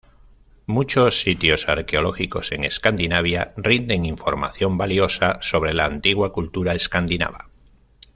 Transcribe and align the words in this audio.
Muchos 0.65 1.21
sitios 1.21 1.69
arqueológicos 1.69 2.53
en 2.53 2.63
Escandinavia 2.63 3.53
rinden 3.55 4.07
información 4.07 4.75
valiosa 4.75 5.37
sobre 5.43 5.75
la 5.75 5.85
antigua 5.85 6.33
cultura 6.33 6.73
escandinava. 6.73 7.51